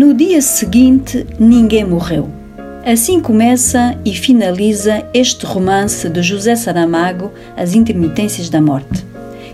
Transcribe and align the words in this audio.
No 0.00 0.14
dia 0.14 0.40
seguinte, 0.40 1.26
ninguém 1.38 1.84
morreu. 1.84 2.30
Assim 2.86 3.20
começa 3.20 3.94
e 4.02 4.14
finaliza 4.14 5.04
este 5.12 5.44
romance 5.44 6.08
de 6.08 6.22
José 6.22 6.56
Saramago, 6.56 7.30
As 7.54 7.74
Intermitências 7.74 8.48
da 8.48 8.62
Morte. 8.62 9.04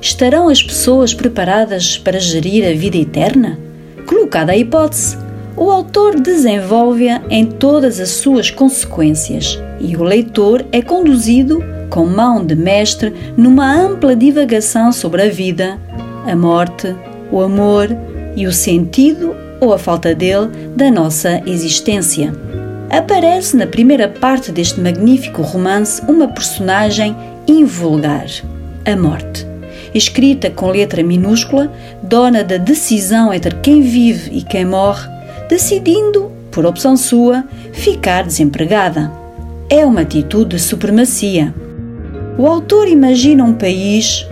Estarão 0.01 0.49
as 0.49 0.63
pessoas 0.63 1.13
preparadas 1.13 1.99
para 1.99 2.21
gerir 2.21 2.65
a 2.65 2.73
vida 2.73 2.97
eterna? 2.97 3.59
Colocada 4.07 4.53
a 4.53 4.57
hipótese, 4.57 5.19
o 5.57 5.69
autor 5.69 6.21
desenvolve-a 6.21 7.23
em 7.29 7.45
todas 7.45 7.99
as 7.99 8.11
suas 8.11 8.49
consequências 8.49 9.59
e 9.81 9.97
o 9.97 10.05
leitor 10.05 10.65
é 10.71 10.81
conduzido, 10.81 11.59
com 11.91 12.07
mão 12.07 12.47
de 12.47 12.55
mestre, 12.55 13.13
numa 13.37 13.69
ampla 13.75 14.15
divagação 14.15 14.93
sobre 14.93 15.23
a 15.23 15.29
vida, 15.29 15.77
a 16.25 16.37
morte, 16.37 16.95
o 17.33 17.41
amor 17.41 17.89
e 18.37 18.47
o 18.47 18.53
sentido 18.53 19.45
ou 19.61 19.73
a 19.73 19.79
falta 19.79 20.15
dele, 20.15 20.49
da 20.75 20.91
nossa 20.91 21.43
existência. 21.47 22.33
Aparece 22.91 23.57
na 23.57 23.67
primeira 23.67 24.09
parte 24.09 24.53
deste 24.53 24.81
magnífico 24.81 25.43
romance 25.43 26.01
uma 26.09 26.29
personagem 26.29 27.17
invulgar, 27.47 28.27
a 28.85 28.97
morte. 28.97 29.47
Escrita 29.95 30.51
com 30.51 30.71
letra 30.71 31.03
minúscula, 31.03 31.73
dona 32.03 32.45
da 32.45 32.59
decisão 32.59 33.33
entre 33.33 33.55
quem 33.57 33.81
vive 33.81 34.31
e 34.31 34.43
quem 34.43 34.65
morre, 34.65 35.09
decidindo, 35.49 36.31
por 36.51 36.67
opção 36.67 36.97
sua, 36.97 37.45
ficar 37.73 38.25
desempregada. 38.25 39.11
É 39.69 39.85
uma 39.85 40.03
atitude 40.03 40.57
de 40.57 40.63
supremacia. 40.63 41.55
O 42.39 42.47
autor 42.47 42.89
imagina 42.89 43.43
um 43.43 43.55
país, 43.55 44.27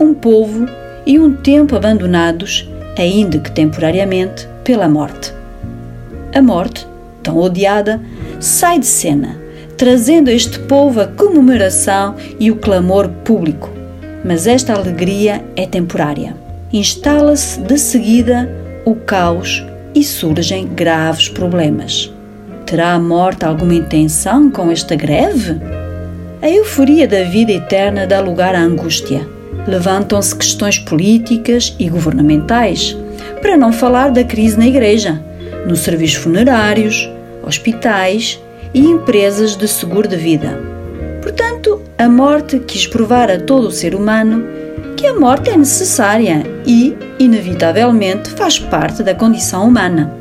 um 0.00 0.14
povo 0.14 0.66
e 1.04 1.18
um 1.18 1.34
tempo 1.34 1.74
abandonados, 1.74 2.68
ainda 3.02 3.38
que 3.38 3.50
temporariamente, 3.50 4.48
pela 4.64 4.88
morte. 4.88 5.32
A 6.34 6.42
morte, 6.42 6.86
tão 7.22 7.36
odiada, 7.38 8.00
sai 8.40 8.78
de 8.78 8.86
cena, 8.86 9.36
trazendo 9.76 10.28
a 10.28 10.32
este 10.32 10.58
povo 10.58 11.00
a 11.00 11.06
comemoração 11.06 12.16
e 12.38 12.50
o 12.50 12.56
clamor 12.56 13.08
público. 13.24 13.70
Mas 14.24 14.46
esta 14.46 14.74
alegria 14.74 15.44
é 15.56 15.66
temporária. 15.66 16.36
Instala-se 16.72 17.60
de 17.60 17.78
seguida 17.78 18.50
o 18.84 18.94
caos 18.94 19.64
e 19.94 20.04
surgem 20.04 20.66
graves 20.66 21.28
problemas. 21.28 22.12
Terá 22.66 22.92
a 22.92 23.00
morte 23.00 23.44
alguma 23.44 23.74
intenção 23.74 24.50
com 24.50 24.70
esta 24.70 24.94
greve? 24.94 25.58
A 26.42 26.50
euforia 26.50 27.08
da 27.08 27.24
vida 27.24 27.52
eterna 27.52 28.06
dá 28.06 28.20
lugar 28.20 28.54
à 28.54 28.60
angústia. 28.60 29.26
Levantam-se 29.66 30.34
questões 30.34 30.78
políticas 30.78 31.74
e 31.78 31.88
governamentais 31.88 32.96
para 33.42 33.56
não 33.56 33.72
falar 33.72 34.10
da 34.10 34.24
crise 34.24 34.58
na 34.58 34.66
igreja, 34.66 35.22
nos 35.66 35.80
serviços 35.80 36.16
funerários, 36.16 37.08
hospitais 37.42 38.40
e 38.74 38.80
empresas 38.80 39.56
de 39.56 39.66
seguro 39.66 40.08
de 40.08 40.16
vida. 40.16 40.58
Portanto, 41.22 41.80
a 41.98 42.08
morte 42.08 42.58
quis 42.60 42.86
provar 42.86 43.30
a 43.30 43.38
todo 43.38 43.68
o 43.68 43.72
ser 43.72 43.94
humano 43.94 44.44
que 44.96 45.06
a 45.06 45.18
morte 45.18 45.50
é 45.50 45.56
necessária 45.56 46.44
e, 46.66 46.96
inevitavelmente, 47.18 48.30
faz 48.30 48.58
parte 48.58 49.02
da 49.02 49.14
condição 49.14 49.66
humana. 49.66 50.12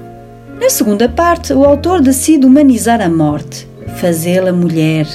Na 0.60 0.70
segunda 0.70 1.10
parte, 1.10 1.54
o 1.54 1.64
autor 1.64 2.02
decide 2.02 2.46
humanizar 2.46 3.02
a 3.02 3.10
morte, 3.10 3.68
fazê-la 3.98 4.52
mulher. 4.52 5.08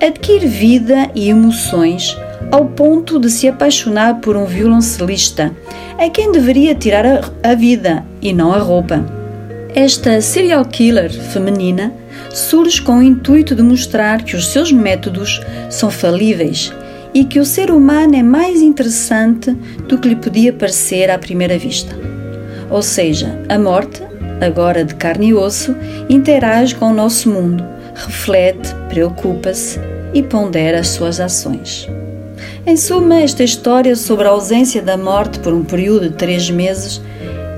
Adquire 0.00 0.46
vida 0.46 1.10
e 1.14 1.28
emoções 1.28 2.16
ao 2.52 2.66
ponto 2.66 3.18
de 3.18 3.30
se 3.30 3.48
apaixonar 3.48 4.20
por 4.20 4.36
um 4.36 4.44
violoncelista, 4.44 5.50
a 5.98 6.10
quem 6.10 6.30
deveria 6.30 6.74
tirar 6.74 7.32
a, 7.42 7.54
vida 7.54 8.04
e 8.20 8.30
não 8.30 8.52
a 8.52 8.58
roupa. 8.58 9.02
Esta 9.74 10.20
serial 10.20 10.62
killer 10.66 11.10
feminina 11.10 11.94
surge 12.30 12.82
com 12.82 12.98
o 12.98 13.02
intuito 13.02 13.54
de 13.54 13.62
mostrar 13.62 14.22
que 14.22 14.36
os 14.36 14.48
seus 14.48 14.70
métodos 14.70 15.40
são 15.70 15.90
falíveis 15.90 16.70
e 17.14 17.24
que 17.24 17.40
o 17.40 17.44
ser 17.44 17.70
humano 17.70 18.16
é 18.16 18.22
mais 18.22 18.60
interessante 18.60 19.52
do 19.88 19.96
que 19.96 20.08
lhe 20.08 20.16
podia 20.16 20.52
parecer 20.52 21.10
à 21.10 21.18
primeira 21.18 21.56
vista. 21.56 21.96
Ou 22.68 22.82
seja, 22.82 23.34
a 23.48 23.58
morte, 23.58 24.02
agora 24.42 24.84
de 24.84 24.94
carne 24.94 25.28
e 25.28 25.34
osso, 25.34 25.74
interage 26.06 26.74
com 26.74 26.90
o 26.90 26.94
nosso 26.94 27.30
mundo, 27.30 27.64
reflete, 27.94 28.74
preocupa-se 28.90 29.80
e 30.12 30.22
pondera 30.22 30.80
as 30.80 30.88
suas 30.88 31.18
ações. 31.18 31.88
Em 32.64 32.76
suma, 32.76 33.20
esta 33.20 33.42
história 33.42 33.96
sobre 33.96 34.28
a 34.28 34.30
ausência 34.30 34.80
da 34.80 34.96
morte 34.96 35.40
por 35.40 35.52
um 35.52 35.64
período 35.64 36.08
de 36.08 36.14
três 36.14 36.48
meses 36.48 37.02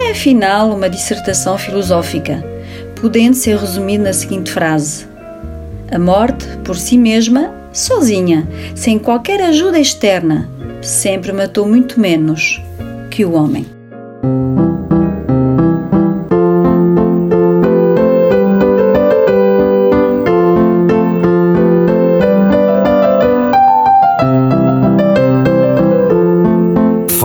é 0.01 0.13
afinal 0.13 0.75
uma 0.75 0.89
dissertação 0.89 1.59
filosófica, 1.59 2.43
podendo 2.99 3.35
ser 3.35 3.59
resumida 3.59 4.05
na 4.05 4.13
seguinte 4.15 4.51
frase: 4.51 5.07
A 5.93 5.99
morte, 5.99 6.47
por 6.65 6.77
si 6.77 6.97
mesma, 6.97 7.53
sozinha, 7.71 8.49
sem 8.75 8.99
qualquer 8.99 9.43
ajuda 9.43 9.79
externa, 9.79 10.49
sempre 10.81 11.33
matou 11.33 11.69
muito 11.69 12.01
menos 12.01 12.63
que 13.11 13.27
o 13.27 13.35
homem. 13.35 13.74